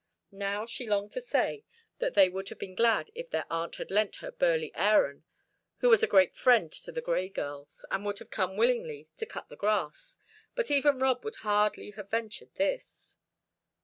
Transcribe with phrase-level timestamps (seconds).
[0.31, 1.63] Now she longed to say
[1.99, 5.25] that they would have been glad if their aunt had lent her burly Aaron,
[5.77, 9.27] who was a great friend to the Grey girls, and would have come willingly, to
[9.27, 10.17] cut the grass,
[10.55, 13.15] but even Rob would hardly have ventured this.